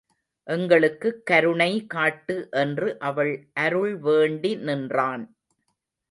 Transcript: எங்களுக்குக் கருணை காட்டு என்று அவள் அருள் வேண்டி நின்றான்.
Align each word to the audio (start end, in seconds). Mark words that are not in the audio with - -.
எங்களுக்குக் 0.47 1.25
கருணை 1.25 1.85
காட்டு 1.85 2.47
என்று 2.51 2.99
அவள் 2.99 3.47
அருள் 3.53 3.97
வேண்டி 3.97 4.55
நின்றான். 4.55 5.23